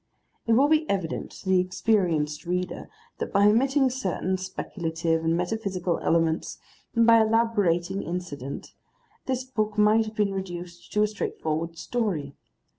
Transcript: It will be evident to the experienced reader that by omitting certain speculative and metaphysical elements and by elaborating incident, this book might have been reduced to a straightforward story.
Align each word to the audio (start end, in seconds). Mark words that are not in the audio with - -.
It 0.47 0.53
will 0.53 0.67
be 0.67 0.89
evident 0.89 1.29
to 1.29 1.45
the 1.49 1.59
experienced 1.59 2.47
reader 2.47 2.89
that 3.19 3.31
by 3.31 3.45
omitting 3.45 3.91
certain 3.91 4.35
speculative 4.37 5.23
and 5.23 5.37
metaphysical 5.37 5.99
elements 5.99 6.57
and 6.95 7.05
by 7.05 7.21
elaborating 7.21 8.01
incident, 8.01 8.73
this 9.27 9.43
book 9.43 9.77
might 9.77 10.05
have 10.07 10.15
been 10.15 10.33
reduced 10.33 10.91
to 10.93 11.03
a 11.03 11.07
straightforward 11.07 11.77
story. 11.77 12.33